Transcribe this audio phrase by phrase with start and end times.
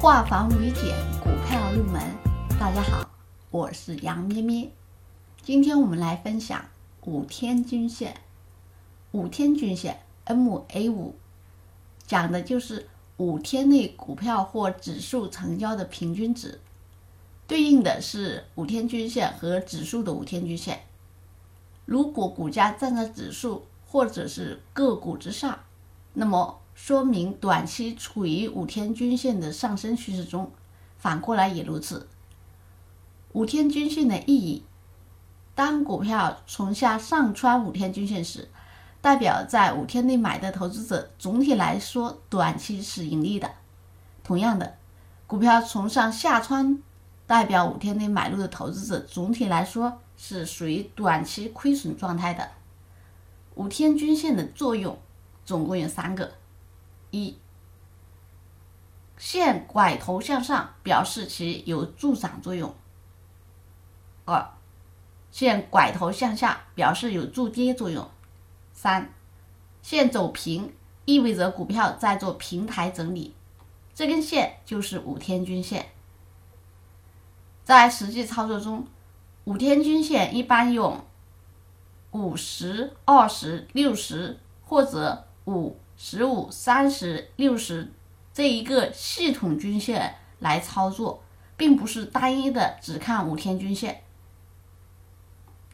[0.00, 2.00] 化繁为简，股票入门。
[2.58, 3.06] 大家好，
[3.50, 4.72] 我是杨咩咩。
[5.42, 6.64] 今天我们来分享
[7.02, 8.16] 五天均线。
[9.10, 11.16] 五天均线 MA 五
[12.06, 16.58] 讲的就是五天内股票或指数成交的平均值，
[17.46, 20.80] 对应的是五天均线和指数的五天均线。
[21.84, 25.60] 如果股价站在指数或者是个股之上，
[26.14, 30.50] 那么说明短期处于五天均线的上升趋势中，
[30.96, 32.08] 反过来也如此。
[33.32, 34.64] 五天均线的意义，
[35.54, 38.48] 当股票从下上穿五天均线时，
[39.02, 43.52] 代表在五天内买的投资者总体来说短期是盈利的。
[44.24, 44.78] 同样的，
[45.26, 46.82] 股票从上下穿，
[47.26, 52.48] 代表五天内买入的投资者总体来说是属于短期亏损状态的。
[53.54, 54.98] 五天均线的作用
[55.44, 56.32] 总共有三个。
[57.10, 57.36] 一
[59.18, 62.70] 线拐头向上，表示其有助涨作用；
[64.24, 64.52] 二
[65.30, 68.04] 线拐头向下，表示有助跌作用；
[68.72, 69.12] 三
[69.82, 70.72] 线走平，
[71.04, 73.34] 意味着股票在做平台整理。
[73.94, 75.86] 这根线就是五天均线。
[77.64, 78.86] 在实际操作中，
[79.44, 81.04] 五天均线一般用
[82.12, 85.76] 五十、二十、六十或者五。
[86.02, 87.92] 十五、三十、六十
[88.32, 91.22] 这一个系统均线来操作，
[91.58, 94.00] 并不是单一的只看五天均线。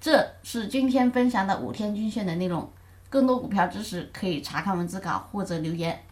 [0.01, 2.69] 这是今天分享的五天均线的内容。
[3.09, 6.05] 更多股票知识可以查看文字稿或者留言。